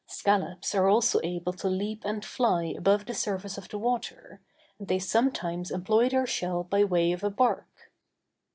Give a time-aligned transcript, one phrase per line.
[0.07, 4.41] Scallops are also able to leap and fly above the surface of the water,
[4.79, 7.91] and they sometimes employ their shell by way of a bark.